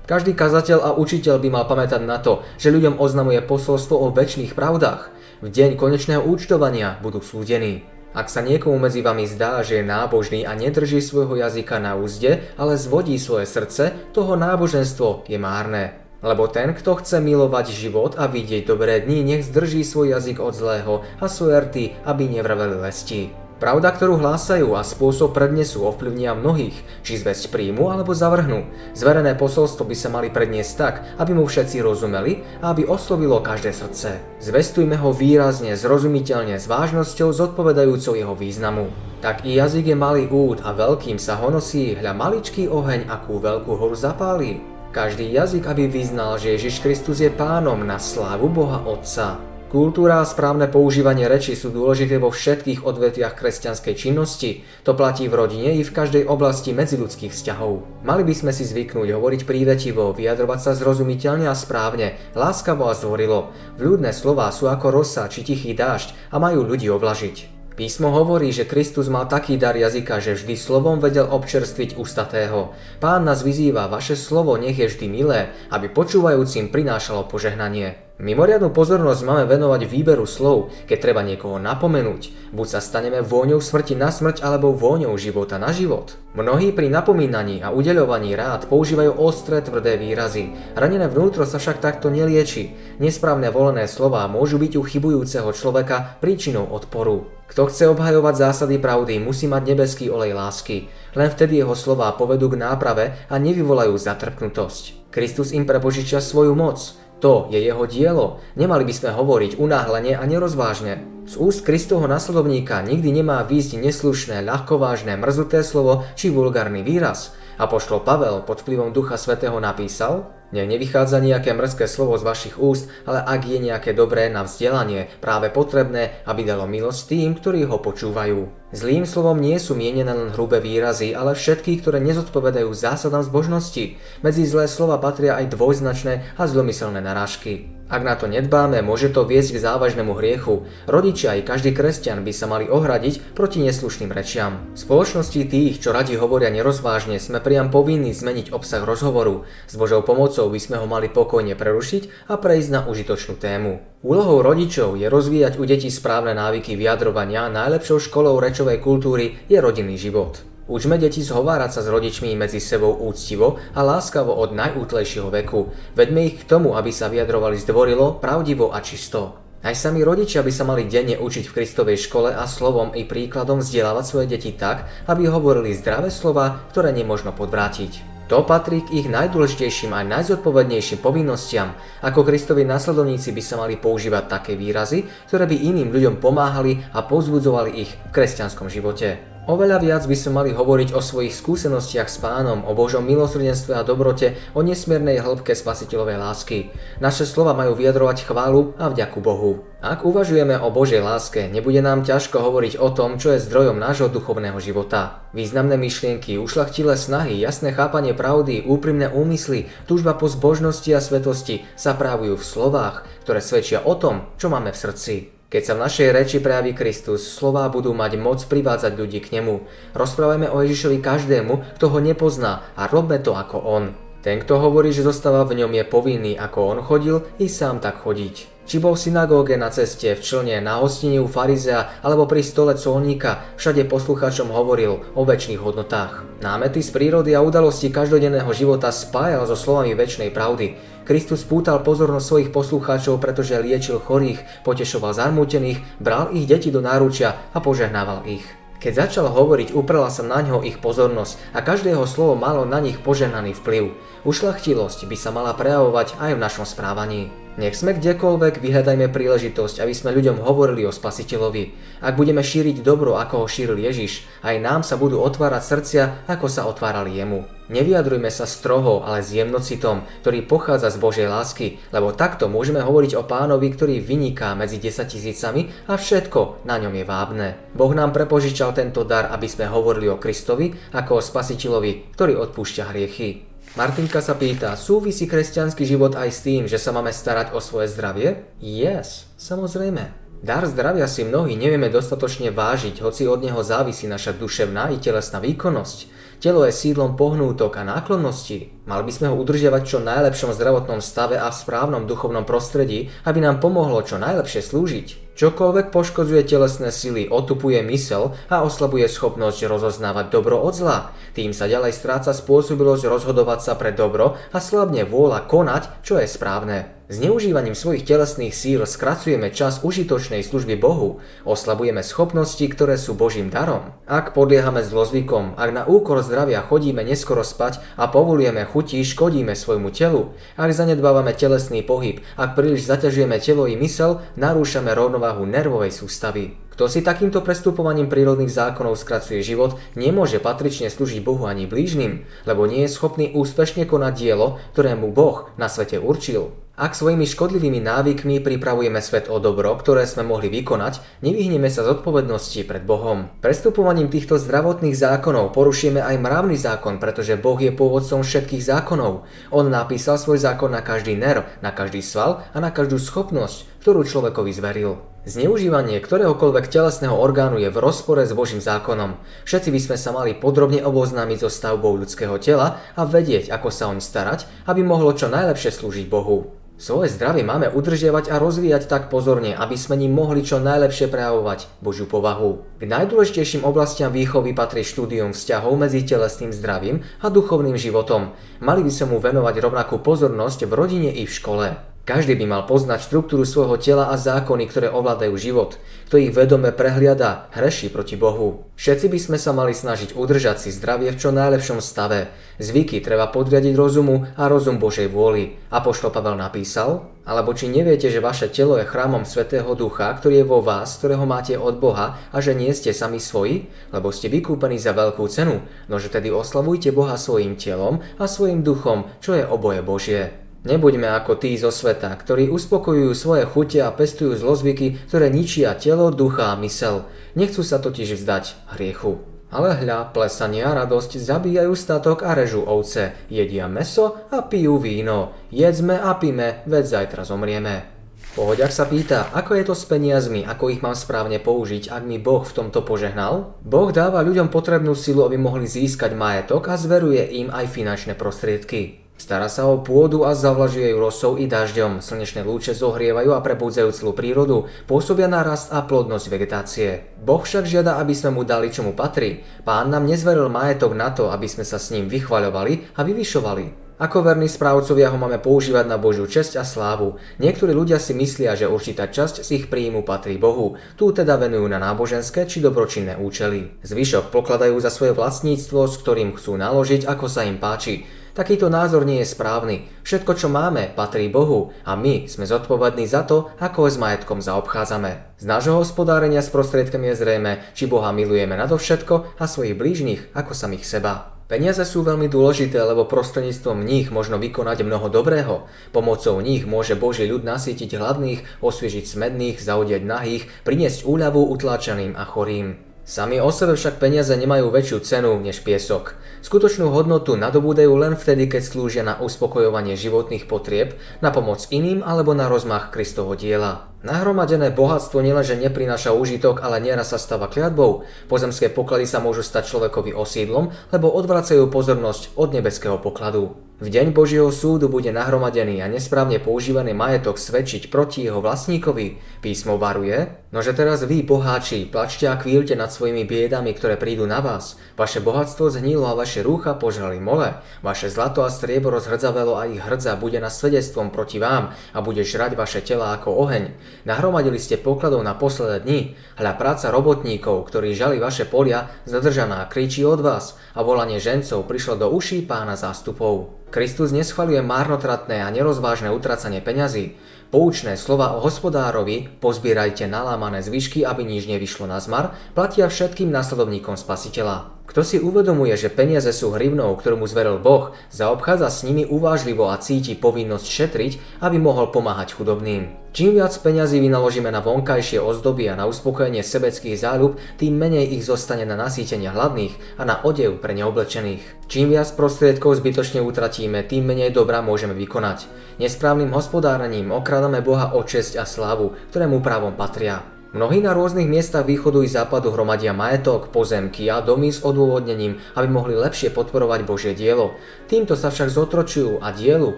Každý 0.05 0.37
kazateľ 0.37 0.85
a 0.85 0.89
učiteľ 0.93 1.41
by 1.41 1.49
mal 1.49 1.65
pamätať 1.65 2.05
na 2.05 2.21
to, 2.21 2.45
že 2.61 2.69
ľuďom 2.69 3.01
oznamuje 3.01 3.41
posolstvo 3.41 3.97
o 3.97 4.13
väčšných 4.13 4.53
pravdách. 4.53 5.09
V 5.41 5.49
deň 5.49 5.81
konečného 5.81 6.21
účtovania 6.21 7.01
budú 7.01 7.25
súdení. 7.25 7.96
Ak 8.17 8.33
sa 8.33 8.41
niekomu 8.41 8.81
medzi 8.81 9.05
vami 9.05 9.29
zdá, 9.29 9.61
že 9.61 9.77
je 9.77 9.85
nábožný 9.85 10.41
a 10.41 10.57
nedrží 10.57 11.05
svojho 11.05 11.37
jazyka 11.37 11.77
na 11.77 11.93
úzde, 11.93 12.49
ale 12.57 12.73
zvodí 12.73 13.13
svoje 13.21 13.45
srdce, 13.45 13.93
toho 14.09 14.33
náboženstvo 14.33 15.29
je 15.29 15.37
márne. 15.37 16.01
Lebo 16.25 16.49
ten, 16.49 16.73
kto 16.73 16.97
chce 16.97 17.21
milovať 17.21 17.69
život 17.69 18.17
a 18.17 18.25
vidieť 18.25 18.65
dobré 18.65 19.05
dni, 19.05 19.21
nech 19.21 19.45
zdrží 19.45 19.85
svoj 19.85 20.17
jazyk 20.17 20.41
od 20.41 20.57
zlého 20.57 21.05
a 21.21 21.25
svoje 21.29 21.61
rty, 21.61 21.83
aby 22.09 22.25
nevraveli 22.25 22.81
lesti. 22.81 23.46
Pravda, 23.57 23.89
ktorú 23.89 24.21
hlásajú 24.21 24.77
a 24.77 24.85
spôsob 24.85 25.33
prednesu 25.33 25.81
ovplyvnia 25.81 26.37
mnohých, 26.37 26.77
či 27.01 27.17
zväzť 27.17 27.49
príjmu 27.49 27.89
alebo 27.89 28.13
zavrhnú. 28.13 28.69
Zverené 28.93 29.33
posolstvo 29.33 29.81
by 29.81 29.97
sa 29.97 30.13
mali 30.13 30.29
predniesť 30.29 30.73
tak, 30.77 31.01
aby 31.17 31.33
mu 31.33 31.49
všetci 31.49 31.81
rozumeli 31.81 32.45
a 32.61 32.69
aby 32.69 32.85
oslovilo 32.85 33.41
každé 33.41 33.73
srdce. 33.73 34.21
Zvestujme 34.45 35.01
ho 35.01 35.09
výrazne, 35.09 35.73
zrozumiteľne, 35.73 36.61
s 36.61 36.69
vážnosťou 36.69 37.33
zodpovedajúcou 37.33 38.13
jeho 38.13 38.37
významu. 38.37 38.93
Tak 39.25 39.49
i 39.49 39.57
jazyk 39.57 39.89
je 39.89 39.97
malý 39.97 40.29
út 40.29 40.61
a 40.61 40.77
veľkým 40.77 41.17
sa 41.17 41.41
ho 41.41 41.49
nosí, 41.49 41.97
hľa 41.97 42.13
maličký 42.13 42.69
oheň, 42.69 43.09
akú 43.09 43.41
veľkú 43.41 43.73
horu 43.73 43.97
zapálí. 43.97 44.61
Každý 44.93 45.33
jazyk, 45.33 45.65
aby 45.65 45.89
vyznal, 45.89 46.37
že 46.37 46.53
Ježiš 46.53 46.85
Kristus 46.85 47.25
je 47.25 47.33
pánom 47.33 47.81
na 47.81 47.97
slávu 47.97 48.53
Boha 48.53 48.85
Otca. 48.85 49.56
Kultúra 49.67 50.23
a 50.23 50.25
správne 50.25 50.71
používanie 50.71 51.27
reči 51.27 51.51
sú 51.51 51.75
dôležité 51.75 52.23
vo 52.23 52.31
všetkých 52.31 52.87
odvetviach 52.87 53.35
kresťanskej 53.35 53.99
činnosti. 53.99 54.63
To 54.87 54.95
platí 54.95 55.27
v 55.27 55.35
rodine 55.35 55.75
i 55.75 55.83
v 55.83 55.91
každej 55.91 56.23
oblasti 56.23 56.71
medziludských 56.71 57.35
vzťahov. 57.35 57.83
Mali 58.07 58.23
by 58.23 58.31
sme 58.31 58.55
si 58.55 58.63
zvyknúť 58.63 59.11
hovoriť 59.11 59.43
prívetivo, 59.43 60.15
vyjadrovať 60.15 60.59
sa 60.63 60.71
zrozumiteľne 60.71 61.51
a 61.51 61.55
správne, 61.59 62.15
láskavo 62.31 62.87
a 62.87 62.95
zdvorilo. 62.95 63.51
Vľúdne 63.75 64.15
slová 64.15 64.55
sú 64.55 64.71
ako 64.71 64.87
rosa 65.03 65.27
či 65.27 65.43
tichý 65.43 65.75
dážď 65.75 66.15
a 66.31 66.39
majú 66.39 66.63
ľudí 66.63 66.87
ovlažiť. 66.87 67.59
Písmo 67.75 68.15
hovorí, 68.15 68.55
že 68.55 68.63
Kristus 68.63 69.11
mal 69.11 69.27
taký 69.27 69.59
dar 69.59 69.75
jazyka, 69.75 70.23
že 70.23 70.39
vždy 70.39 70.55
slovom 70.55 71.03
vedel 71.03 71.27
občerstviť 71.27 71.99
ustatého. 71.99 72.71
Pán 73.03 73.27
nás 73.27 73.43
vyzýva, 73.43 73.91
vaše 73.91 74.15
slovo 74.15 74.55
nech 74.55 74.79
je 74.79 74.87
vždy 74.87 75.11
milé, 75.11 75.51
aby 75.75 75.91
počúvajúcim 75.91 76.71
prinášalo 76.71 77.27
požehnanie. 77.27 78.06
Mimoriadnu 78.17 78.73
pozornosť 78.73 79.21
máme 79.29 79.45
venovať 79.45 79.85
výberu 79.85 80.25
slov, 80.25 80.73
keď 80.89 80.97
treba 80.97 81.21
niekoho 81.21 81.61
napomenúť. 81.61 82.49
Buď 82.49 82.67
sa 82.73 82.79
staneme 82.81 83.21
vôňou 83.21 83.61
smrti 83.61 83.93
na 83.93 84.09
smrť 84.09 84.41
alebo 84.41 84.73
vôňou 84.73 85.13
života 85.21 85.61
na 85.61 85.69
život. 85.69 86.17
Mnohí 86.33 86.73
pri 86.73 86.89
napomínaní 86.89 87.61
a 87.61 87.69
udeľovaní 87.69 88.33
rád 88.33 88.73
používajú 88.73 89.21
ostré 89.21 89.61
tvrdé 89.61 90.01
výrazy. 90.01 90.49
Ranené 90.73 91.05
vnútro 91.13 91.45
sa 91.45 91.61
však 91.61 91.77
takto 91.77 92.09
nelieči. 92.09 92.73
Nesprávne 92.97 93.53
volené 93.53 93.85
slová 93.85 94.25
môžu 94.25 94.57
byť 94.57 94.73
u 94.77 94.81
chybujúceho 94.81 95.53
človeka 95.53 96.17
príčinou 96.17 96.65
odporu. 96.73 97.29
Kto 97.53 97.69
chce 97.69 97.85
obhajovať 97.93 98.49
zásady 98.49 98.81
pravdy, 98.81 99.21
musí 99.21 99.45
mať 99.45 99.77
nebeský 99.77 100.09
olej 100.09 100.33
lásky. 100.33 100.89
Len 101.13 101.29
vtedy 101.29 101.61
jeho 101.61 101.77
slová 101.77 102.09
povedú 102.17 102.49
k 102.49 102.65
náprave 102.65 103.29
a 103.29 103.37
nevyvolajú 103.37 103.93
zatrpnutosť. 103.93 105.13
Kristus 105.13 105.53
im 105.53 105.69
prepožičia 105.69 106.17
svoju 106.17 106.57
moc. 106.57 106.97
To 107.17 107.49
je 107.49 107.57
jeho 107.57 107.89
dielo. 107.89 108.37
Nemali 108.53 108.85
by 108.85 108.93
sme 108.93 109.09
hovoriť 109.09 109.57
unáhlene 109.57 110.13
a 110.13 110.23
nerozvážne. 110.29 111.25
Z 111.25 111.35
úst 111.41 111.65
Kristovho 111.65 112.05
nasledovníka 112.05 112.79
nikdy 112.85 113.09
nemá 113.09 113.41
výjsť 113.43 113.81
neslušné, 113.81 114.45
ľahkovážne, 114.45 115.17
mrzuté 115.17 115.65
slovo 115.65 116.05
či 116.13 116.29
vulgárny 116.29 116.85
výraz. 116.85 117.33
Apoštol 117.57 118.05
Pavel 118.05 118.45
pod 118.45 118.61
vplyvom 118.61 118.93
Ducha 118.93 119.17
Svetého 119.17 119.57
napísal 119.57 120.29
Nech 120.47 120.63
nevychádza 120.63 121.19
nejaké 121.19 121.51
mrzké 121.51 121.91
slovo 121.91 122.15
z 122.15 122.23
vašich 122.23 122.55
úst, 122.55 122.87
ale 123.03 123.19
ak 123.19 123.43
je 123.43 123.59
nejaké 123.59 123.91
dobré 123.91 124.31
na 124.31 124.47
vzdelanie, 124.47 125.11
práve 125.19 125.51
potrebné, 125.51 126.23
aby 126.23 126.47
dalo 126.47 126.63
milosť 126.63 127.01
tým, 127.11 127.35
ktorí 127.35 127.67
ho 127.67 127.83
počúvajú. 127.83 128.71
Zlým 128.71 129.03
slovom 129.03 129.39
nie 129.43 129.59
sú 129.59 129.75
mienené 129.75 130.11
len 130.11 130.31
hrubé 130.31 130.63
výrazy, 130.63 131.11
ale 131.11 131.35
všetky, 131.35 131.83
ktoré 131.83 131.99
nezodpovedajú 131.99 132.71
zásadám 132.71 133.27
zbožnosti. 133.27 133.99
Medzi 134.23 134.43
zlé 134.47 134.71
slova 134.71 134.99
patria 135.03 135.35
aj 135.35 135.51
dvojznačné 135.51 136.39
a 136.39 136.43
zlomyselné 136.47 137.03
narážky. 137.03 137.76
Ak 137.87 138.03
na 138.03 138.19
to 138.19 138.27
nedbáme, 138.27 138.83
môže 138.83 139.07
to 139.15 139.23
viesť 139.23 139.55
k 139.55 139.63
závažnému 139.63 140.11
hriechu. 140.19 140.67
Rodičia 140.91 141.39
aj 141.39 141.47
každý 141.47 141.71
kresťan 141.71 142.19
by 142.27 142.35
sa 142.35 142.43
mali 142.43 142.67
ohradiť 142.67 143.31
proti 143.31 143.63
neslušným 143.63 144.11
rečiam. 144.11 144.59
V 144.75 144.83
spoločnosti 144.83 145.47
tých, 145.47 145.79
čo 145.79 145.95
radi 145.95 146.19
hovoria 146.19 146.51
nerozvážne, 146.51 147.15
sme 147.15 147.39
priam 147.39 147.71
povinní 147.71 148.11
zmeniť 148.11 148.51
obsah 148.51 148.83
rozhovoru. 148.83 149.47
S 149.71 149.79
Božou 149.79 150.03
pomocou 150.03 150.51
by 150.51 150.59
sme 150.59 150.83
ho 150.83 150.87
mali 150.89 151.07
pokojne 151.07 151.55
prerušiť 151.55 152.27
a 152.27 152.35
prejsť 152.35 152.69
na 152.75 152.81
užitočnú 152.91 153.39
tému. 153.39 153.79
Úlohou 154.03 154.43
rodičov 154.43 154.99
je 154.99 155.07
rozvíjať 155.07 155.55
u 155.55 155.63
detí 155.63 155.87
správne 155.87 156.35
návyky 156.35 156.75
vyjadrovania 156.75 157.47
najlepšou 157.47 158.03
školou 158.03 158.35
rečovej 158.43 158.83
kultúry 158.83 159.47
je 159.47 159.55
rodinný 159.63 159.95
život. 159.95 160.56
Učme 160.67 160.99
deti 160.99 161.23
zhovárať 161.23 161.79
sa 161.79 161.81
s 161.81 161.87
rodičmi 161.87 162.35
medzi 162.35 162.59
sebou 162.59 162.91
úctivo 162.91 163.55
a 163.71 163.79
láskavo 163.87 164.35
od 164.35 164.51
najútlejšieho 164.51 165.31
veku. 165.31 165.71
Vedme 165.95 166.27
ich 166.27 166.43
k 166.43 166.47
tomu, 166.47 166.75
aby 166.75 166.91
sa 166.91 167.07
vyjadrovali 167.07 167.55
zdvorilo, 167.55 168.19
pravdivo 168.19 168.75
a 168.75 168.83
čisto. 168.83 169.39
Aj 169.63 169.71
sami 169.71 170.03
rodičia 170.03 170.43
by 170.43 170.51
sa 170.51 170.67
mali 170.67 170.83
denne 170.83 171.15
učiť 171.15 171.47
v 171.47 171.55
Kristovej 171.55 172.03
škole 172.03 172.35
a 172.35 172.43
slovom 172.51 172.91
i 172.91 173.07
príkladom 173.07 173.63
vzdelávať 173.63 174.05
svoje 174.11 174.27
deti 174.27 174.51
tak, 174.51 174.91
aby 175.07 175.31
hovorili 175.31 175.71
zdravé 175.71 176.11
slova, 176.11 176.67
ktoré 176.75 176.91
nemožno 176.91 177.31
podvrátiť. 177.31 178.19
To 178.27 178.43
patrí 178.43 178.83
k 178.83 178.91
ich 178.91 179.07
najdôležitejším 179.07 179.95
a 179.95 180.03
najzodpovednejším 180.03 180.99
povinnostiam. 180.99 181.79
Ako 182.03 182.27
Kristovi 182.27 182.67
následovníci 182.67 183.31
by 183.31 183.39
sa 183.39 183.55
mali 183.55 183.79
používať 183.79 184.23
také 184.27 184.59
výrazy, 184.59 185.07
ktoré 185.31 185.47
by 185.47 185.55
iným 185.55 185.95
ľuďom 185.95 186.19
pomáhali 186.19 186.83
a 186.91 187.07
pozbudzovali 187.07 187.71
ich 187.71 187.95
v 187.95 188.11
kresťanskom 188.11 188.67
živote. 188.67 189.36
Oveľa 189.47 189.79
viac 189.79 190.03
by 190.03 190.11
sme 190.11 190.43
mali 190.43 190.51
hovoriť 190.51 190.91
o 190.91 190.99
svojich 190.99 191.31
skúsenostiach 191.31 192.11
s 192.11 192.19
pánom, 192.19 192.67
o 192.67 192.75
Božom 192.75 192.99
milosrdenstve 193.07 193.79
a 193.79 193.87
dobrote, 193.87 194.35
o 194.51 194.59
nesmiernej 194.59 195.23
hĺbke 195.23 195.55
spasiteľovej 195.55 196.19
lásky. 196.19 196.57
Naše 196.99 197.23
slova 197.23 197.55
majú 197.55 197.71
vyjadrovať 197.79 198.27
chválu 198.27 198.75
a 198.75 198.91
vďaku 198.91 199.23
Bohu. 199.23 199.63
Ak 199.79 200.03
uvažujeme 200.03 200.59
o 200.59 200.67
Božej 200.67 200.99
láske, 200.99 201.47
nebude 201.47 201.79
nám 201.79 202.03
ťažko 202.03 202.43
hovoriť 202.43 202.75
o 202.75 202.91
tom, 202.91 203.23
čo 203.23 203.31
je 203.31 203.43
zdrojom 203.47 203.79
nášho 203.79 204.11
duchovného 204.11 204.59
života. 204.59 205.23
Významné 205.31 205.79
myšlienky, 205.79 206.35
ušlachtilé 206.35 206.99
snahy, 206.99 207.39
jasné 207.39 207.71
chápanie 207.71 208.11
pravdy, 208.11 208.67
úprimné 208.67 209.07
úmysly, 209.07 209.71
túžba 209.87 210.11
po 210.19 210.27
zbožnosti 210.27 210.91
a 210.91 210.99
svetosti 210.99 211.63
sa 211.79 211.95
právujú 211.95 212.35
v 212.35 212.43
slovách, 212.43 213.07
ktoré 213.23 213.39
svedčia 213.39 213.79
o 213.79 213.95
tom, 213.95 214.27
čo 214.35 214.51
máme 214.51 214.75
v 214.75 214.81
srdci. 214.83 215.36
Keď 215.47 215.63
sa 215.63 215.79
v 215.79 215.83
našej 215.87 216.07
reči 216.11 216.37
prejaví 216.43 216.75
Kristus, 216.75 217.23
slová 217.23 217.71
budú 217.71 217.95
mať 217.95 218.19
moc 218.19 218.43
privádzať 218.43 218.99
ľudí 218.99 219.23
k 219.23 219.39
nemu. 219.39 219.63
Rozprávajme 219.95 220.51
o 220.51 220.59
Ježišovi 220.59 220.99
každému, 220.99 221.79
kto 221.79 221.87
ho 221.87 221.99
nepozná 222.03 222.67
a 222.75 222.91
robme 222.91 223.15
to 223.23 223.31
ako 223.31 223.63
on. 223.63 223.95
Ten, 224.19 224.43
kto 224.43 224.59
hovorí, 224.59 224.91
že 224.91 225.07
zostáva 225.07 225.47
v 225.47 225.63
ňom, 225.63 225.71
je 225.71 225.87
povinný, 225.87 226.35
ako 226.35 226.75
on 226.75 226.79
chodil, 226.83 227.23
i 227.39 227.47
sám 227.47 227.79
tak 227.79 228.03
chodiť. 228.03 228.56
Či 228.67 228.83
bol 228.83 228.99
v 228.99 229.03
synagóge, 229.07 229.55
na 229.55 229.71
ceste, 229.71 230.11
v 230.11 230.19
člne, 230.19 230.59
na 230.59 230.83
hostine 230.83 231.23
u 231.23 231.27
farizea 231.31 232.03
alebo 232.03 232.27
pri 232.27 232.43
stole 232.43 232.75
colníka, 232.75 233.55
všade 233.55 233.87
poslucháčom 233.87 234.51
hovoril 234.51 235.07
o 235.15 235.23
väčšných 235.23 235.63
hodnotách. 235.63 236.27
Námety 236.43 236.83
z 236.83 236.91
prírody 236.91 237.31
a 237.31 237.39
udalosti 237.39 237.87
každodenného 237.87 238.51
života 238.51 238.91
spájal 238.91 239.47
so 239.47 239.55
slovami 239.55 239.95
väčšnej 239.95 240.35
pravdy. 240.35 240.75
Kristus 241.07 241.47
pútal 241.47 241.79
pozornosť 241.79 242.27
svojich 242.27 242.49
poslucháčov, 242.51 243.23
pretože 243.23 243.55
liečil 243.55 244.03
chorých, 244.03 244.43
potešoval 244.67 245.15
zarmútených, 245.15 245.79
bral 246.03 246.35
ich 246.35 246.43
deti 246.43 246.67
do 246.67 246.83
náručia 246.83 247.39
a 247.55 247.63
požehnával 247.63 248.27
ich. 248.27 248.43
Keď 248.83 249.07
začal 249.07 249.31
hovoriť, 249.31 249.71
uprela 249.79 250.11
sa 250.11 250.27
na 250.27 250.43
ňo 250.43 250.67
ich 250.67 250.83
pozornosť 250.83 251.55
a 251.55 251.63
každé 251.63 251.95
jeho 251.95 252.03
slovo 252.03 252.35
malo 252.35 252.67
na 252.67 252.83
nich 252.83 252.99
požehnaný 252.99 253.55
vplyv. 253.63 253.95
Ušlachtilosť 254.27 255.07
by 255.07 255.15
sa 255.15 255.31
mala 255.31 255.55
prejavovať 255.55 256.19
aj 256.19 256.31
v 256.35 256.43
našom 256.43 256.67
správaní. 256.67 257.46
Nech 257.57 257.73
sme 257.73 257.97
kdekoľvek, 257.97 258.61
vyhľadajme 258.61 259.09
príležitosť, 259.09 259.81
aby 259.81 259.89
sme 259.89 260.13
ľuďom 260.13 260.45
hovorili 260.45 260.85
o 260.85 260.93
Spasiteľovi. 260.93 261.73
Ak 262.05 262.13
budeme 262.13 262.45
šíriť 262.45 262.85
dobro, 262.85 263.17
ako 263.17 263.41
ho 263.41 263.47
šíril 263.49 263.81
Ježiš, 263.81 264.29
aj 264.45 264.61
nám 264.61 264.85
sa 264.85 264.93
budú 264.93 265.17
otvárať 265.25 265.65
srdcia, 265.65 266.03
ako 266.29 266.53
sa 266.53 266.69
otvárali 266.69 267.17
jemu. 267.17 267.49
Nevyjadrujme 267.73 268.29
sa 268.29 268.45
stroho, 268.45 269.01
ale 269.01 269.25
s 269.25 269.33
jemnocitom, 269.33 270.05
ktorý 270.21 270.45
pochádza 270.45 270.93
z 270.93 271.01
Božej 271.01 271.27
lásky, 271.33 271.81
lebo 271.89 272.13
takto 272.13 272.45
môžeme 272.45 272.77
hovoriť 272.85 273.17
o 273.17 273.25
pánovi, 273.25 273.73
ktorý 273.73 274.05
vyniká 274.05 274.53
medzi 274.53 274.77
desatisícami 274.77 275.89
a 275.89 275.97
všetko 275.97 276.61
na 276.61 276.77
ňom 276.77 276.93
je 276.93 277.05
vábne. 277.09 277.47
Boh 277.73 277.89
nám 277.97 278.13
prepožičal 278.13 278.77
tento 278.77 279.01
dar, 279.01 279.33
aby 279.33 279.49
sme 279.49 279.65
hovorili 279.65 280.13
o 280.13 280.21
Kristovi 280.21 280.77
ako 280.93 281.19
o 281.19 281.25
Spasiteľovi, 281.25 282.13
ktorý 282.13 282.37
odpúšťa 282.37 282.93
hriechy. 282.93 283.46
Martinka 283.77 284.25
sa 284.25 284.33
pýta, 284.33 284.73
súvisí 284.73 285.29
kresťanský 285.29 285.85
život 285.85 286.17
aj 286.17 286.33
s 286.33 286.41
tým, 286.41 286.65
že 286.65 286.81
sa 286.81 286.89
máme 286.89 287.13
starať 287.13 287.53
o 287.53 287.61
svoje 287.61 287.93
zdravie? 287.93 288.49
Yes, 288.57 289.29
samozrejme. 289.37 290.01
Dar 290.41 290.65
zdravia 290.65 291.05
si 291.05 291.21
mnohí 291.21 291.53
nevieme 291.53 291.85
dostatočne 291.93 292.49
vážiť, 292.49 293.05
hoci 293.05 293.29
od 293.29 293.45
neho 293.45 293.61
závisí 293.61 294.09
naša 294.09 294.33
duševná 294.33 294.89
i 294.89 294.97
telesná 294.97 295.37
výkonnosť. 295.37 296.09
Telo 296.37 296.69
je 296.69 296.73
sídlom 296.73 297.17
pohnútok 297.17 297.81
a 297.81 297.83
náklonnosti. 297.83 298.69
Mali 298.85 299.09
by 299.09 299.11
sme 299.11 299.27
ho 299.33 299.35
udržiavať 299.41 299.81
čo 299.89 299.97
najlepšom 300.05 300.53
zdravotnom 300.53 301.01
stave 301.01 301.33
a 301.33 301.49
v 301.49 301.57
správnom 301.57 302.05
duchovnom 302.05 302.45
prostredí, 302.45 303.09
aby 303.25 303.41
nám 303.41 303.57
pomohlo 303.57 304.05
čo 304.05 304.21
najlepšie 304.21 304.61
slúžiť. 304.61 305.07
Čokoľvek 305.33 305.89
poškodzuje 305.89 306.45
telesné 306.45 306.89
sily, 306.93 307.29
otupuje 307.29 307.81
mysel 307.89 308.37
a 308.53 308.61
oslabuje 308.61 309.09
schopnosť 309.09 309.69
rozoznávať 309.69 310.33
dobro 310.33 310.61
od 310.61 310.73
zla. 310.73 311.13
Tým 311.37 311.53
sa 311.53 311.65
ďalej 311.65 311.93
stráca 311.93 312.33
spôsobilosť 312.33 313.09
rozhodovať 313.09 313.59
sa 313.61 313.73
pre 313.73 313.93
dobro 313.93 314.37
a 314.53 314.57
slabne 314.57 315.05
vôľa 315.05 315.45
konať, 315.45 316.01
čo 316.05 316.17
je 316.21 316.25
správne. 316.25 316.96
Zneužívaním 317.07 317.71
svojich 317.71 318.03
telesných 318.03 318.51
síl 318.51 318.83
skracujeme 318.83 319.47
čas 319.55 319.79
užitočnej 319.79 320.43
služby 320.43 320.75
Bohu, 320.75 321.23
oslabujeme 321.47 322.03
schopnosti, 322.03 322.59
ktoré 322.67 322.99
sú 322.99 323.15
Božím 323.15 323.47
darom. 323.47 323.95
Ak 324.03 324.35
podliehame 324.35 324.83
zlozvykom, 324.83 325.55
ak 325.55 325.69
na 325.71 325.83
úkor 325.87 326.19
zdravia 326.19 326.59
chodíme 326.59 326.99
neskoro 327.07 327.47
spať 327.47 327.79
a 327.95 328.11
povolujeme 328.11 328.67
chutí, 328.67 328.99
škodíme 329.07 329.55
svojmu 329.55 329.87
telu, 329.95 330.35
ak 330.59 330.75
zanedbávame 330.75 331.31
telesný 331.31 331.79
pohyb, 331.79 332.19
ak 332.35 332.59
príliš 332.59 332.83
zaťažujeme 332.91 333.39
telo 333.39 333.71
i 333.71 333.79
mysel, 333.79 334.19
narúšame 334.35 334.91
rovnováhu 334.91 335.47
nervovej 335.47 335.95
sústavy. 335.95 336.59
Kto 336.75 336.91
si 336.91 336.99
takýmto 336.99 337.39
prestupovaním 337.39 338.11
prírodných 338.11 338.51
zákonov 338.51 338.99
skracuje 338.99 339.39
život, 339.47 339.79
nemôže 339.95 340.43
patrične 340.43 340.91
slúžiť 340.91 341.23
Bohu 341.23 341.47
ani 341.47 341.71
blížnym, 341.71 342.27
lebo 342.43 342.67
nie 342.67 342.83
je 342.83 342.91
schopný 342.91 343.31
úspešne 343.31 343.87
konať 343.87 344.13
dielo, 344.13 344.59
ktoré 344.75 344.91
mu 344.99 345.07
Boh 345.15 345.47
na 345.55 345.71
svete 345.71 346.03
určil. 346.03 346.66
Ak 346.77 346.93
svojimi 346.93 347.25
škodlivými 347.25 347.81
návykmi 347.81 348.37
pripravujeme 348.37 349.01
svet 349.01 349.33
o 349.33 349.41
dobro, 349.41 349.73
ktoré 349.81 350.05
sme 350.05 350.21
mohli 350.21 350.45
vykonať, 350.45 351.25
nevyhneme 351.25 351.73
sa 351.73 351.81
zodpovednosti 351.81 352.61
pred 352.69 352.85
Bohom. 352.85 353.33
Prestupovaním 353.41 354.13
týchto 354.13 354.37
zdravotných 354.37 354.93
zákonov 354.93 355.57
porušíme 355.57 355.97
aj 355.97 356.21
mravný 356.21 356.53
zákon, 356.53 357.01
pretože 357.01 357.33
Boh 357.33 357.57
je 357.57 357.73
pôvodcom 357.73 358.21
všetkých 358.21 358.61
zákonov. 358.61 359.25
On 359.49 359.65
napísal 359.65 360.21
svoj 360.21 360.37
zákon 360.37 360.69
na 360.69 360.85
každý 360.85 361.17
nerv, 361.17 361.49
na 361.65 361.73
každý 361.73 362.05
sval 362.05 362.45
a 362.53 362.61
na 362.61 362.69
každú 362.69 363.01
schopnosť, 363.01 363.65
ktorú 363.81 364.05
človekovi 364.05 364.53
zveril. 364.53 365.01
Zneužívanie 365.25 365.97
ktoréhokoľvek 365.97 366.69
telesného 366.69 367.17
orgánu 367.17 367.57
je 367.57 367.73
v 367.73 367.81
rozpore 367.81 368.21
s 368.21 368.37
Božím 368.37 368.61
zákonom. 368.61 369.17
Všetci 369.49 369.73
by 369.73 369.79
sme 369.81 369.97
sa 369.97 370.13
mali 370.13 370.37
podrobne 370.37 370.85
oboznámiť 370.85 371.41
so 371.41 371.49
stavbou 371.49 371.97
ľudského 371.97 372.37
tela 372.37 372.77
a 372.93 373.01
vedieť, 373.01 373.49
ako 373.49 373.73
sa 373.73 373.89
oň 373.89 373.97
starať, 373.97 374.45
aby 374.69 374.85
mohlo 374.85 375.09
čo 375.17 375.25
najlepšie 375.25 375.73
slúžiť 375.73 376.05
Bohu. 376.05 376.56
Svoje 376.77 377.09
zdravie 377.09 377.41
máme 377.41 377.73
udržiavať 377.73 378.29
a 378.29 378.37
rozvíjať 378.37 378.85
tak 378.85 379.09
pozorne, 379.09 379.57
aby 379.57 379.73
sme 379.73 379.97
ním 379.97 380.13
mohli 380.13 380.45
čo 380.45 380.61
najlepšie 380.61 381.09
prejavovať 381.09 381.81
Božiu 381.81 382.05
povahu. 382.05 382.61
K 382.77 382.85
najdôležitejším 382.85 383.65
oblastiam 383.65 384.13
výchovy 384.13 384.53
patrí 384.53 384.85
štúdium 384.85 385.33
vzťahov 385.33 385.73
medzi 385.73 386.05
telesným 386.05 386.53
zdravím 386.53 387.01
a 387.25 387.33
duchovným 387.33 387.81
životom. 387.81 388.37
Mali 388.61 388.85
by 388.85 388.93
sa 388.93 389.09
mu 389.09 389.17
venovať 389.17 389.57
rovnakú 389.57 390.05
pozornosť 390.05 390.69
v 390.69 390.73
rodine 390.77 391.09
i 391.09 391.25
v 391.25 391.33
škole. 391.33 391.96
Každý 392.07 392.39
by 392.39 392.47
mal 392.47 392.63
poznať 392.63 393.03
štruktúru 393.03 393.43
svojho 393.43 393.75
tela 393.75 394.07
a 394.07 394.15
zákony, 394.15 394.71
ktoré 394.71 394.87
ovládajú 394.87 395.35
život. 395.35 395.75
Kto 396.07 396.15
ich 396.15 396.31
vedome 396.31 396.71
prehliada, 396.71 397.51
hreší 397.51 397.91
proti 397.91 398.15
Bohu. 398.15 398.63
Všetci 398.79 399.11
by 399.11 399.19
sme 399.19 399.35
sa 399.35 399.51
mali 399.51 399.75
snažiť 399.75 400.15
udržať 400.15 400.55
si 400.55 400.69
zdravie 400.71 401.11
v 401.11 401.19
čo 401.19 401.35
najlepšom 401.35 401.83
stave. 401.83 402.31
Zvyky 402.63 403.03
treba 403.03 403.27
podriadiť 403.27 403.75
rozumu 403.75 404.23
a 404.39 404.47
rozum 404.47 404.79
Božej 404.79 405.11
vôli. 405.11 405.59
Apoštol 405.67 406.15
Pavel 406.15 406.39
napísal, 406.39 407.11
alebo 407.27 407.51
či 407.51 407.67
neviete, 407.67 408.07
že 408.07 408.23
vaše 408.23 408.47
telo 408.47 408.79
je 408.79 408.87
chrámom 408.87 409.27
Svetého 409.27 409.67
Ducha, 409.75 410.07
ktorý 410.15 410.39
je 410.39 410.45
vo 410.47 410.63
vás, 410.63 410.95
ktorého 410.95 411.27
máte 411.27 411.59
od 411.59 411.75
Boha 411.75 412.15
a 412.31 412.37
že 412.39 412.55
nie 412.55 412.71
ste 412.71 412.95
sami 412.95 413.19
svoji, 413.19 413.67
lebo 413.91 414.15
ste 414.15 414.31
vykúpení 414.31 414.79
za 414.79 414.95
veľkú 414.95 415.27
cenu, 415.27 415.59
nože 415.91 416.07
tedy 416.07 416.31
oslavujte 416.31 416.95
Boha 416.95 417.19
svojim 417.19 417.59
telom 417.59 417.99
a 418.15 418.31
svojim 418.31 418.63
duchom, 418.63 419.11
čo 419.19 419.35
je 419.35 419.43
oboje 419.43 419.83
Božie. 419.83 420.46
Nebuďme 420.67 421.07
ako 421.15 421.39
tí 421.39 421.55
zo 421.55 421.71
sveta, 421.71 422.11
ktorí 422.11 422.51
uspokojujú 422.51 423.15
svoje 423.15 423.47
chute 423.47 423.79
a 423.79 423.87
pestujú 423.87 424.35
zlozvyky, 424.35 424.99
ktoré 425.07 425.31
ničia 425.31 425.71
telo, 425.79 426.11
ducha 426.11 426.51
a 426.51 426.59
mysel. 426.59 427.07
Nechcú 427.39 427.63
sa 427.63 427.79
totiž 427.79 428.19
vzdať 428.19 428.75
hriechu. 428.75 429.23
Ale 429.47 429.79
hľa, 429.79 430.11
plesanie 430.11 430.67
a 430.67 430.75
radosť 430.75 431.23
zabíjajú 431.23 431.71
statok 431.71 432.27
a 432.27 432.35
režú 432.35 432.67
ovce, 432.67 433.15
jedia 433.31 433.71
meso 433.71 434.27
a 434.27 434.43
pijú 434.43 434.75
víno. 434.75 435.31
Jedzme 435.55 435.95
a 435.95 436.11
píme, 436.19 436.67
veď 436.67 436.83
zajtra 436.83 437.23
zomrieme. 437.23 437.87
Pohodiak 438.35 438.75
sa 438.75 438.83
pýta, 438.91 439.31
ako 439.31 439.55
je 439.55 439.63
to 439.71 439.73
s 439.73 439.87
peniazmi, 439.87 440.43
ako 440.43 440.67
ich 440.67 440.83
mám 440.83 440.99
správne 440.99 441.39
použiť, 441.39 441.95
ak 441.95 442.03
mi 442.03 442.19
Boh 442.19 442.43
v 442.43 442.53
tomto 442.53 442.83
požehnal? 442.83 443.55
Boh 443.63 443.87
dáva 443.95 444.19
ľuďom 444.19 444.51
potrebnú 444.51 444.99
silu, 444.99 445.23
aby 445.23 445.39
mohli 445.39 445.63
získať 445.63 446.11
majetok 446.11 446.67
a 446.67 446.75
zveruje 446.75 447.23
im 447.39 447.47
aj 447.47 447.71
finančné 447.71 448.19
prostriedky. 448.19 449.06
Stará 449.17 449.49
sa 449.49 449.65
o 449.65 449.81
pôdu 449.81 450.29
a 450.29 450.37
zavlažuje 450.37 450.93
ju 450.93 450.97
rosou 451.01 451.41
i 451.41 451.49
dažďom. 451.49 452.05
Slnečné 452.05 452.45
lúče 452.45 452.77
zohrievajú 452.77 453.33
a 453.33 453.41
prebudzajú 453.41 453.89
celú 453.89 454.13
prírodu, 454.13 454.69
pôsobia 454.85 455.25
na 455.25 455.41
rast 455.41 455.73
a 455.73 455.81
plodnosť 455.81 456.25
vegetácie. 456.29 457.17
Boh 457.17 457.41
však 457.41 457.65
žiada, 457.65 457.97
aby 457.97 458.13
sme 458.13 458.37
mu 458.37 458.45
dali, 458.45 458.69
čo 458.69 458.85
mu 458.85 458.93
patrí. 458.93 459.41
Pán 459.65 459.89
nám 459.89 460.05
nezveril 460.05 460.53
majetok 460.53 460.93
na 460.93 461.09
to, 461.09 461.33
aby 461.33 461.49
sme 461.49 461.65
sa 461.65 461.81
s 461.81 461.89
ním 461.89 462.05
vychvaľovali 462.05 462.93
a 462.93 463.01
vyvyšovali. 463.01 463.89
Ako 463.97 464.21
verní 464.21 464.45
správcovia 464.45 465.09
ho 465.09 465.17
máme 465.17 465.41
používať 465.41 465.89
na 465.89 465.97
Božiu 465.97 466.29
česť 466.29 466.61
a 466.61 466.63
slávu. 466.63 467.17
Niektorí 467.41 467.73
ľudia 467.73 467.97
si 467.97 468.13
myslia, 468.13 468.53
že 468.53 468.69
určitá 468.69 469.09
časť 469.09 469.41
z 469.41 469.49
ich 469.57 469.65
príjmu 469.73 470.05
patrí 470.05 470.37
Bohu. 470.37 470.77
Tu 470.93 471.09
teda 471.09 471.33
venujú 471.41 471.65
na 471.65 471.81
náboženské 471.81 472.45
či 472.45 472.61
dobročinné 472.61 473.17
účely. 473.17 473.81
Zvyšok 473.81 474.29
pokladajú 474.29 474.77
za 474.77 474.93
svoje 474.93 475.17
vlastníctvo, 475.17 475.89
s 475.89 475.97
ktorým 475.97 476.37
chcú 476.37 476.61
naložiť, 476.61 477.09
ako 477.09 477.25
sa 477.25 477.49
im 477.49 477.57
páči. 477.57 478.05
Takýto 478.37 478.69
názor 478.69 479.01
nie 479.01 479.25
je 479.25 479.33
správny. 479.33 479.89
Všetko, 480.05 480.37
čo 480.37 480.45
máme, 480.45 480.93
patrí 480.93 481.25
Bohu 481.25 481.73
a 481.81 481.97
my 481.97 482.29
sme 482.29 482.45
zodpovední 482.45 483.09
za 483.09 483.25
to, 483.25 483.49
ako 483.57 483.89
s 483.89 483.97
majetkom 483.97 484.45
zaobchádzame. 484.45 485.41
Z 485.41 485.45
nášho 485.49 485.81
hospodárenia 485.81 486.45
s 486.45 486.53
prostriedkami 486.53 487.09
je 487.09 487.17
zrejme, 487.17 487.65
či 487.73 487.89
Boha 487.89 488.13
milujeme 488.13 488.53
nadovšetko 488.53 489.41
a 489.41 489.43
svojich 489.49 489.73
blížnych 489.73 490.37
ako 490.37 490.53
samých 490.53 490.85
seba. 490.85 491.33
Peniaze 491.49 491.81
sú 491.81 492.05
veľmi 492.05 492.29
dôležité, 492.29 492.77
lebo 492.77 493.09
prostredníctvom 493.09 493.81
nich 493.81 494.13
možno 494.13 494.37
vykonať 494.37 494.85
mnoho 494.85 495.09
dobrého. 495.09 495.65
Pomocou 495.89 496.37
nich 496.37 496.69
môže 496.69 496.93
Boží 496.93 497.25
ľud 497.25 497.41
nasýtiť 497.41 497.97
hladných, 497.97 498.61
osviežiť 498.61 499.17
smedných, 499.17 499.57
zaudiať 499.57 500.05
nahých, 500.05 500.45
priniesť 500.61 501.09
úľavu 501.09 501.41
utláčaným 501.57 502.13
a 502.13 502.21
chorým. 502.21 502.86
Sami 503.07 503.39
o 503.39 503.47
sebe 503.55 503.79
však 503.79 504.03
peniaze 504.03 504.35
nemajú 504.35 504.67
väčšiu 504.67 504.99
cenu 504.99 505.39
než 505.39 505.63
piesok. 505.63 506.19
Skutočnú 506.43 506.91
hodnotu 506.91 507.39
nadobúdajú 507.39 507.95
len 507.95 508.19
vtedy, 508.19 508.51
keď 508.51 508.61
slúžia 508.67 509.03
na 509.07 509.15
uspokojovanie 509.23 509.95
životných 509.95 510.43
potrieb, 510.43 510.99
na 511.23 511.31
pomoc 511.31 511.71
iným 511.71 512.03
alebo 512.03 512.35
na 512.35 512.51
rozmach 512.51 512.91
Kristovho 512.91 513.39
diela. 513.39 513.87
Nahromadené 514.05 514.69
bohatstvo 514.69 515.25
nielenže 515.25 515.57
neprináša 515.57 516.13
užitok, 516.13 516.61
ale 516.61 516.77
nieraz 516.77 517.09
sa 517.09 517.17
stáva 517.17 517.49
kliatbou. 517.49 518.05
Pozemské 518.29 518.69
poklady 518.69 519.09
sa 519.09 519.17
môžu 519.17 519.41
stať 519.41 519.73
človekovi 519.73 520.13
osídlom, 520.13 520.69
lebo 520.93 521.09
odvracajú 521.09 521.65
pozornosť 521.73 522.37
od 522.37 522.53
nebeského 522.53 523.01
pokladu. 523.01 523.57
V 523.77 523.93
deň 523.93 524.09
Božieho 524.09 524.49
súdu 524.49 524.89
bude 524.89 525.13
nahromadený 525.13 525.85
a 525.85 525.89
nesprávne 525.89 526.41
používaný 526.41 526.97
majetok 526.97 527.37
svedčiť 527.37 527.93
proti 527.93 528.25
jeho 528.25 528.41
vlastníkovi. 528.41 529.21
Písmo 529.37 529.77
varuje, 529.77 530.33
nože 530.49 530.73
teraz 530.73 531.05
vy, 531.05 531.21
boháči, 531.21 531.85
plačte 531.85 532.25
a 532.25 532.41
kvílte 532.41 532.73
nad 532.73 532.89
svojimi 532.89 533.21
biedami, 533.21 533.77
ktoré 533.77 533.93
prídu 533.93 534.25
na 534.25 534.41
vás. 534.41 534.81
Vaše 534.97 535.21
bohatstvo 535.21 535.69
zhnilo 535.69 536.09
a 536.09 536.17
vaše 536.17 536.41
rúcha 536.41 536.73
požrali 536.73 537.21
mole. 537.21 537.61
Vaše 537.85 538.09
zlato 538.09 538.41
a 538.41 538.49
striebro 538.49 538.97
zhrdzavelo 538.97 539.53
a 539.61 539.69
ich 539.69 539.77
hrdza 539.77 540.17
bude 540.17 540.41
na 540.41 540.49
svedectvom 540.49 541.13
proti 541.13 541.37
vám 541.37 541.77
a 541.93 542.01
bude 542.01 542.25
žrať 542.25 542.57
vaše 542.57 542.81
tela 542.81 543.13
ako 543.13 543.29
oheň. 543.45 543.77
Nahromadili 544.07 544.55
ste 544.55 544.79
pokladov 544.79 545.25
na 545.25 545.35
posledné 545.35 545.83
dni. 545.83 546.01
Hľa 546.39 546.53
práca 546.55 546.87
robotníkov, 546.93 547.67
ktorí 547.67 547.91
žali 547.91 548.21
vaše 548.21 548.47
polia, 548.47 548.87
zadržaná, 549.03 549.67
kričí 549.67 550.05
od 550.07 550.23
vás 550.23 550.55
a 550.77 550.85
volanie 550.85 551.19
žencov 551.19 551.67
prišlo 551.67 551.99
do 551.99 552.07
uší 552.13 552.45
pána 552.45 552.79
zástupov. 552.79 553.57
Kristus 553.67 554.15
neschvaluje 554.15 554.63
márnotratné 554.63 555.43
a 555.43 555.51
nerozvážne 555.51 556.07
utracanie 556.13 556.63
peňazí. 556.63 557.19
Poučné 557.51 557.99
slova 557.99 558.35
o 558.35 558.43
hospodárovi, 558.43 559.27
pozbierajte 559.43 560.07
nalámané 560.07 560.63
zvyšky, 560.63 561.03
aby 561.03 561.27
nič 561.27 561.47
nevyšlo 561.47 561.87
na 561.87 561.99
zmar, 561.99 562.35
platia 562.55 562.87
všetkým 562.87 563.27
následovníkom 563.27 563.99
spasiteľa. 563.99 564.76
Kto 564.87 565.03
si 565.03 565.19
uvedomuje, 565.19 565.75
že 565.75 565.91
peniaze 565.91 566.31
sú 566.31 566.55
hrivnou, 566.55 566.95
ktorú 566.95 567.19
mu 567.19 567.27
zveril 567.27 567.59
Boh, 567.59 567.91
zaobchádza 568.07 568.71
s 568.71 568.87
nimi 568.87 569.03
uvážlivo 569.03 569.67
a 569.67 569.75
cíti 569.83 570.15
povinnosť 570.15 570.63
šetriť, 570.63 571.43
aby 571.43 571.59
mohol 571.59 571.91
pomáhať 571.91 572.39
chudobným. 572.39 572.95
Čím 573.11 573.35
viac 573.35 573.51
peňazí 573.59 573.99
vynaložíme 573.99 574.47
na 574.47 574.63
vonkajšie 574.63 575.19
ozdoby 575.19 575.67
a 575.67 575.75
na 575.75 575.91
uspokojenie 575.91 576.39
sebeckých 576.39 577.01
záľub, 577.03 577.35
tým 577.59 577.75
menej 577.75 578.15
ich 578.15 578.23
zostane 578.23 578.63
na 578.63 578.79
nasýtenie 578.79 579.27
hladných 579.27 579.99
a 579.99 580.07
na 580.07 580.23
odev 580.23 580.63
pre 580.63 580.71
neoblečených. 580.71 581.67
Čím 581.67 581.91
viac 581.91 582.07
prostriedkov 582.15 582.79
zbytočne 582.79 583.19
utratíme, 583.19 583.83
tým 583.83 584.07
menej 584.07 584.31
dobra 584.31 584.63
môžeme 584.63 584.95
vykonať. 584.95 585.51
Nesprávnym 585.83 586.31
hospodárením 586.31 587.11
okrádame 587.11 587.59
Boha 587.59 587.91
o 587.91 588.05
česť 588.07 588.39
a 588.39 588.47
slávu, 588.47 588.95
ktoré 589.11 589.27
mu 589.27 589.43
právom 589.43 589.75
patria. 589.75 590.36
Mnohí 590.57 590.81
na 590.81 590.97
rôznych 590.97 591.29
miestach 591.29 591.69
východu 591.69 592.01
i 592.01 592.09
západu 592.09 592.49
hromadia 592.49 592.89
majetok, 592.89 593.53
pozemky 593.53 594.09
a 594.09 594.25
domy 594.25 594.49
s 594.49 594.65
odôvodnením, 594.65 595.37
aby 595.53 595.69
mohli 595.69 595.93
lepšie 595.93 596.33
podporovať 596.33 596.81
Božie 596.81 597.13
dielo. 597.13 597.53
Týmto 597.85 598.17
sa 598.17 598.33
však 598.33 598.49
zotročujú 598.49 599.21
a 599.21 599.29
dielu 599.29 599.77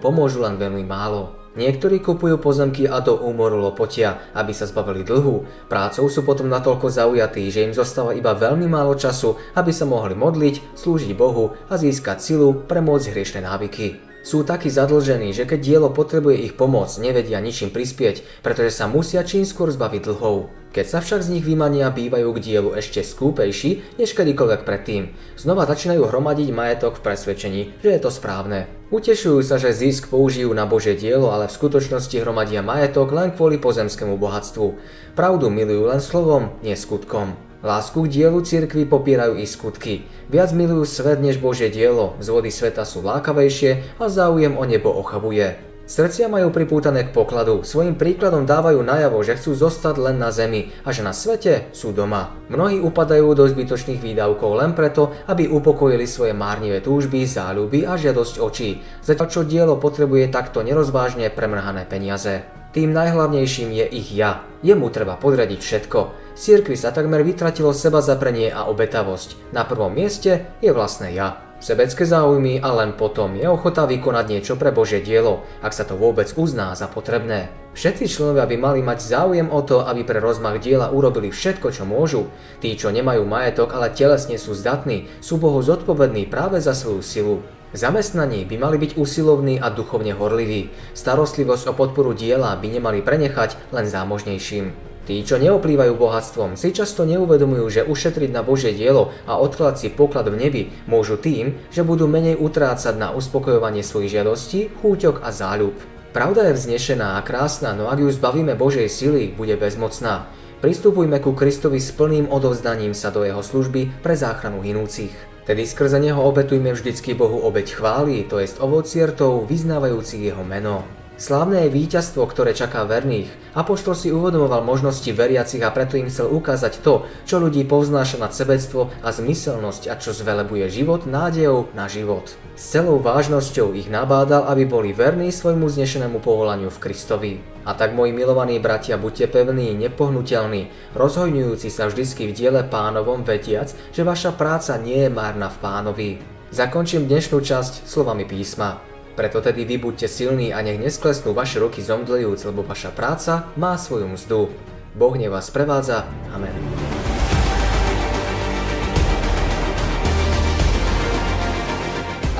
pomôžu 0.00 0.40
len 0.40 0.56
veľmi 0.56 0.80
málo. 0.88 1.36
Niektorí 1.52 2.00
kupujú 2.00 2.40
pozemky 2.40 2.88
a 2.88 3.04
do 3.04 3.12
úmoru 3.12 3.60
lopotia, 3.60 4.32
aby 4.32 4.56
sa 4.56 4.64
zbavili 4.64 5.04
dlhu. 5.04 5.68
Prácou 5.68 6.08
sú 6.08 6.24
potom 6.24 6.48
natoľko 6.48 6.88
zaujatí, 6.88 7.44
že 7.52 7.68
im 7.68 7.76
zostáva 7.76 8.16
iba 8.16 8.32
veľmi 8.32 8.64
málo 8.64 8.96
času, 8.96 9.36
aby 9.60 9.76
sa 9.76 9.84
mohli 9.84 10.16
modliť, 10.16 10.80
slúžiť 10.80 11.12
Bohu 11.12 11.52
a 11.68 11.76
získať 11.76 12.24
silu 12.24 12.56
pre 12.56 12.80
môcť 12.80 13.12
hriešne 13.12 13.44
návyky. 13.44 14.09
Sú 14.20 14.44
takí 14.44 14.68
zadlžení, 14.68 15.32
že 15.32 15.48
keď 15.48 15.60
dielo 15.64 15.88
potrebuje 15.88 16.44
ich 16.44 16.52
pomoc, 16.52 16.92
nevedia 17.00 17.40
ničím 17.40 17.72
prispieť, 17.72 18.44
pretože 18.44 18.76
sa 18.76 18.84
musia 18.84 19.24
čím 19.24 19.48
skôr 19.48 19.72
zbaviť 19.72 20.12
dlhov. 20.12 20.52
Keď 20.70 20.86
sa 20.86 21.00
však 21.02 21.24
z 21.24 21.32
nich 21.34 21.44
vymania, 21.48 21.90
bývajú 21.90 22.30
k 22.36 22.44
dielu 22.44 22.70
ešte 22.78 23.02
skúpejší 23.02 23.98
než 23.98 24.14
kedykoľvek 24.14 24.62
predtým. 24.62 25.10
Znova 25.34 25.66
začínajú 25.66 26.06
hromadiť 26.06 26.48
majetok 26.52 27.00
v 27.00 27.04
presvedčení, 27.10 27.62
že 27.82 27.90
je 27.96 28.00
to 28.00 28.12
správne. 28.12 28.70
Utešujú 28.94 29.40
sa, 29.42 29.58
že 29.58 29.74
zisk 29.74 30.12
použijú 30.12 30.52
na 30.54 30.68
Bože 30.68 30.94
dielo, 30.94 31.34
ale 31.34 31.50
v 31.50 31.56
skutočnosti 31.56 32.14
hromadia 32.22 32.62
majetok 32.62 33.10
len 33.16 33.34
kvôli 33.34 33.58
pozemskému 33.58 34.14
bohatstvu. 34.20 34.78
Pravdu 35.18 35.50
milujú 35.50 35.90
len 35.90 35.98
slovom, 35.98 36.54
nie 36.62 36.76
skutkom. 36.78 37.49
Lásku 37.60 38.08
k 38.08 38.08
dielu 38.08 38.40
cirkvi 38.40 38.88
popierajú 38.88 39.36
i 39.36 39.44
skutky. 39.44 40.08
Viac 40.32 40.56
milujú 40.56 40.88
svet 40.88 41.20
než 41.20 41.36
Božie 41.36 41.68
dielo, 41.68 42.16
zvody 42.16 42.48
sveta 42.48 42.88
sú 42.88 43.04
lákavejšie 43.04 44.00
a 44.00 44.08
záujem 44.08 44.56
o 44.56 44.64
nebo 44.64 44.88
ochabuje. 44.88 45.60
Srdcia 45.90 46.30
majú 46.30 46.54
pripútané 46.54 47.04
k 47.04 47.10
pokladu, 47.10 47.66
svojim 47.66 47.98
príkladom 47.98 48.46
dávajú 48.46 48.78
najavo, 48.78 49.26
že 49.26 49.34
chcú 49.34 49.58
zostať 49.58 49.98
len 49.98 50.22
na 50.22 50.30
zemi 50.30 50.70
a 50.86 50.94
že 50.94 51.02
na 51.02 51.10
svete 51.10 51.68
sú 51.74 51.90
doma. 51.90 52.32
Mnohí 52.46 52.78
upadajú 52.78 53.34
do 53.34 53.44
zbytočných 53.44 53.98
výdavkov 53.98 54.54
len 54.54 54.72
preto, 54.72 55.10
aby 55.26 55.50
upokojili 55.50 56.06
svoje 56.06 56.30
márnivé 56.30 56.78
túžby, 56.78 57.26
záľuby 57.26 57.90
a 57.90 57.98
žiadosť 57.98 58.34
očí, 58.38 58.80
zatiaľ 59.02 59.28
čo 59.28 59.42
dielo 59.42 59.82
potrebuje 59.82 60.30
takto 60.30 60.62
nerozvážne 60.62 61.26
premrhané 61.28 61.84
peniaze. 61.90 62.59
Tým 62.70 62.94
najhlavnejším 62.94 63.74
je 63.74 63.86
ich 63.98 64.14
ja. 64.14 64.46
Jemu 64.62 64.94
treba 64.94 65.18
podradiť 65.18 65.58
všetko. 65.58 65.98
Cirkvi 66.38 66.78
sa 66.78 66.94
takmer 66.94 67.26
vytratilo 67.26 67.74
seba 67.74 67.98
zaprenie 67.98 68.46
a 68.54 68.70
obetavosť. 68.70 69.50
Na 69.50 69.66
prvom 69.66 69.90
mieste 69.90 70.54
je 70.62 70.70
vlastné 70.70 71.18
ja. 71.18 71.42
Sebecké 71.60 72.06
záujmy 72.06 72.62
a 72.62 72.72
len 72.72 72.96
potom 72.96 73.36
je 73.36 73.44
ochota 73.44 73.84
vykonať 73.84 74.24
niečo 74.32 74.54
pre 74.56 74.72
Božie 74.72 75.04
dielo, 75.04 75.44
ak 75.60 75.76
sa 75.76 75.84
to 75.84 75.98
vôbec 75.98 76.32
uzná 76.38 76.72
za 76.72 76.88
potrebné. 76.88 77.52
Všetci 77.76 78.08
členovia 78.08 78.48
by 78.48 78.56
mali 78.56 78.80
mať 78.80 79.02
záujem 79.02 79.50
o 79.50 79.60
to, 79.66 79.84
aby 79.84 80.06
pre 80.06 80.24
rozmach 80.24 80.62
diela 80.62 80.88
urobili 80.94 81.28
všetko, 81.28 81.68
čo 81.74 81.84
môžu. 81.84 82.32
Tí, 82.64 82.72
čo 82.78 82.94
nemajú 82.94 83.26
majetok, 83.28 83.76
ale 83.76 83.92
telesne 83.92 84.40
sú 84.40 84.56
zdatní, 84.56 85.10
sú 85.20 85.36
Bohu 85.36 85.60
zodpovední 85.60 86.30
práve 86.30 86.62
za 86.64 86.72
svoju 86.72 87.02
silu. 87.02 87.36
Zamestnaní 87.70 88.42
by 88.50 88.56
mali 88.58 88.76
byť 88.82 88.98
usilovní 88.98 89.62
a 89.62 89.70
duchovne 89.70 90.10
horliví. 90.10 90.74
Starostlivosť 90.90 91.70
o 91.70 91.72
podporu 91.78 92.10
diela 92.10 92.58
by 92.58 92.66
nemali 92.66 92.98
prenechať 92.98 93.54
len 93.70 93.86
zámožnejším. 93.86 94.90
Tí, 95.06 95.22
čo 95.22 95.38
neoplývajú 95.38 95.94
bohatstvom, 95.94 96.58
si 96.58 96.74
často 96.74 97.06
neuvedomujú, 97.06 97.66
že 97.70 97.86
ušetriť 97.86 98.30
na 98.34 98.42
Božie 98.42 98.74
dielo 98.74 99.14
a 99.22 99.38
odklad 99.38 99.78
si 99.78 99.86
poklad 99.86 100.26
v 100.30 100.38
nebi 100.38 100.62
môžu 100.90 101.14
tým, 101.14 101.62
že 101.70 101.86
budú 101.86 102.10
menej 102.10 102.38
utrácať 102.42 102.98
na 102.98 103.14
uspokojovanie 103.14 103.86
svojich 103.86 104.18
žiadostí, 104.18 104.70
chúťok 104.82 105.22
a 105.22 105.30
záľub. 105.30 105.74
Pravda 106.10 106.50
je 106.50 106.58
vznešená 106.58 107.22
a 107.22 107.24
krásna, 107.26 107.70
no 107.70 107.86
ak 107.86 108.02
ju 108.02 108.10
zbavíme 108.10 108.58
Božej 108.58 108.90
sily, 108.90 109.30
bude 109.30 109.54
bezmocná. 109.54 110.26
Pristupujme 110.58 111.22
ku 111.22 111.38
Kristovi 111.38 111.78
s 111.78 111.94
plným 111.94 112.26
odovzdaním 112.26 112.98
sa 112.98 113.14
do 113.14 113.22
jeho 113.22 113.40
služby 113.40 114.02
pre 114.02 114.18
záchranu 114.18 114.58
hinúcich. 114.60 115.29
Tedy 115.50 115.66
skrze 115.66 115.98
neho 115.98 116.22
obetujme 116.22 116.70
vždycky 116.70 117.10
Bohu 117.14 117.42
obeď 117.42 117.74
chvály, 117.74 118.22
to 118.30 118.38
jest 118.38 118.62
ovociertov, 118.62 119.50
vyznávajúci 119.50 120.22
jeho 120.22 120.46
meno. 120.46 120.86
Slávne 121.20 121.68
je 121.68 121.76
víťazstvo, 121.76 122.24
ktoré 122.24 122.56
čaká 122.56 122.88
verných. 122.88 123.28
Apoštol 123.52 123.92
si 123.92 124.08
uvedomoval 124.08 124.64
možnosti 124.64 125.04
veriacich 125.12 125.60
a 125.60 125.68
preto 125.68 126.00
im 126.00 126.08
chcel 126.08 126.32
ukázať 126.32 126.80
to, 126.80 127.04
čo 127.28 127.36
ľudí 127.36 127.68
povznáša 127.68 128.16
nad 128.16 128.32
sebectvo 128.32 128.88
a 129.04 129.12
zmyselnosť 129.12 129.92
a 129.92 130.00
čo 130.00 130.16
zvelebuje 130.16 130.72
život 130.72 131.04
nádejou 131.04 131.76
na 131.76 131.92
život. 131.92 132.24
S 132.56 132.72
celou 132.72 133.04
vážnosťou 133.04 133.76
ich 133.76 133.92
nabádal, 133.92 134.48
aby 134.48 134.64
boli 134.64 134.96
verní 134.96 135.28
svojmu 135.28 135.68
znešenému 135.68 136.24
povolaniu 136.24 136.72
v 136.72 136.88
Kristovi. 136.88 137.32
A 137.68 137.76
tak, 137.76 137.92
moji 137.92 138.16
milovaní 138.16 138.56
bratia, 138.56 138.96
buďte 138.96 139.28
pevní, 139.28 139.76
nepohnutelní, 139.76 140.72
rozhojňujúci 140.96 141.68
sa 141.68 141.92
vždycky 141.92 142.32
v 142.32 142.36
diele 142.36 142.64
pánovom, 142.64 143.28
vediac, 143.28 143.76
že 143.92 144.08
vaša 144.08 144.32
práca 144.32 144.80
nie 144.80 145.04
je 145.04 145.12
márna 145.12 145.52
v 145.52 145.60
pánovi. 145.60 146.10
Zakončím 146.48 147.04
dnešnú 147.04 147.44
časť 147.44 147.84
slovami 147.84 148.24
písma. 148.24 148.89
Preto 149.20 149.44
tedy 149.44 149.68
vy 149.68 149.76
buďte 149.76 150.08
silní 150.08 150.48
a 150.56 150.64
nech 150.64 150.80
nesklesnú 150.80 151.36
vaše 151.36 151.60
ruky 151.60 151.84
zomdlejúc, 151.84 152.40
lebo 152.40 152.64
vaša 152.64 152.88
práca 152.88 153.52
má 153.52 153.76
svoju 153.76 154.08
mzdu. 154.08 154.48
Boh 154.96 155.12
ne 155.12 155.28
vás 155.28 155.52
prevádza. 155.52 156.08
Amen. 156.32 156.56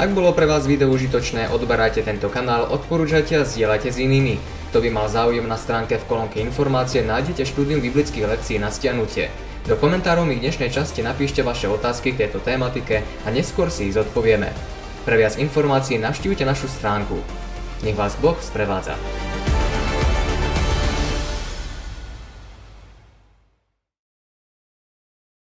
Ak 0.01 0.09
bolo 0.17 0.33
pre 0.33 0.49
vás 0.49 0.65
video 0.65 0.89
užitočné, 0.89 1.53
odberajte 1.53 2.01
tento 2.01 2.33
kanál, 2.33 2.65
odporúčajte 2.73 3.37
a 3.37 3.45
zdieľajte 3.45 3.93
s 3.93 4.01
inými. 4.01 4.41
Kto 4.73 4.81
by 4.81 4.89
mal 4.89 5.13
záujem 5.13 5.45
na 5.45 5.61
stránke 5.61 6.01
v 6.01 6.09
kolónke 6.09 6.41
informácie, 6.41 7.05
nájdete 7.05 7.45
štúdium 7.45 7.85
biblických 7.85 8.25
lekcií 8.25 8.57
na 8.57 8.73
stiahnutie. 8.73 9.29
Do 9.69 9.77
komentárov 9.77 10.25
mi 10.25 10.41
v 10.41 10.49
dnešnej 10.49 10.73
časti 10.73 11.05
napíšte 11.05 11.45
vaše 11.45 11.69
otázky 11.69 12.17
k 12.17 12.25
tejto 12.25 12.41
tématike 12.41 13.05
a 13.05 13.29
neskôr 13.29 13.69
si 13.69 13.93
ich 13.93 14.01
zodpovieme. 14.01 14.80
Pre 15.05 15.17
viac 15.17 15.37
informácií 15.41 15.99
navštívte 15.99 16.45
našu 16.45 16.69
stránku. 16.69 17.17
Nech 17.83 17.97
vás 17.97 18.17
Boh 18.21 18.37
sprevádza. 18.43 18.95